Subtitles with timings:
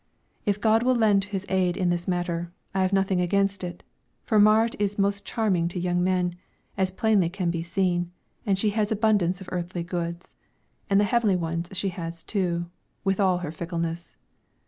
[0.47, 3.83] If God will lend His aid in this matter, I have nothing against it,
[4.23, 6.33] for Marit is most charming to young men,
[6.75, 8.11] as plainly can be seen,
[8.43, 10.33] and she has abundance of earthly goods,
[10.89, 12.65] and the heavenly ones she has too,
[13.03, 14.15] with all her fickleness.